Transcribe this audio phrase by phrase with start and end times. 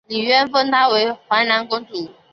[0.07, 2.09] 李渊封她为淮南公主。